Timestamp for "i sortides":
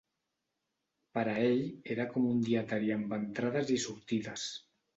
3.77-4.51